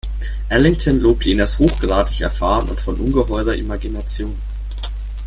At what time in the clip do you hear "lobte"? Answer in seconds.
0.99-1.29